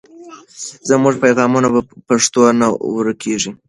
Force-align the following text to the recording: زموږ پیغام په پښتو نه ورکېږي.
زموږ 0.89 1.13
پیغام 1.23 1.51
په 1.73 1.81
پښتو 2.07 2.41
نه 2.59 2.67
ورکېږي. 2.95 3.51